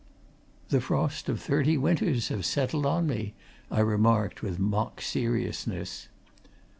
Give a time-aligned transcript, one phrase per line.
[0.69, 3.35] "The frost of thirty winters have settled on me,"
[3.69, 6.07] I remarked with mock seriousness.